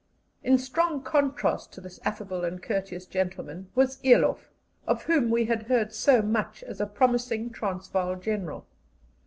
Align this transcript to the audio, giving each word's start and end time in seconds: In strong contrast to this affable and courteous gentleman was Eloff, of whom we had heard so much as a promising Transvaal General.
In 0.43 0.57
strong 0.57 1.03
contrast 1.03 1.71
to 1.73 1.79
this 1.81 1.99
affable 2.03 2.43
and 2.43 2.59
courteous 2.63 3.05
gentleman 3.05 3.69
was 3.75 3.99
Eloff, 4.03 4.49
of 4.87 5.03
whom 5.03 5.29
we 5.29 5.45
had 5.45 5.67
heard 5.67 5.93
so 5.93 6.23
much 6.23 6.63
as 6.63 6.81
a 6.81 6.87
promising 6.87 7.51
Transvaal 7.51 8.15
General. 8.15 8.65